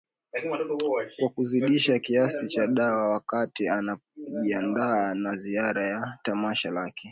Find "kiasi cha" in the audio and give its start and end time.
1.99-2.67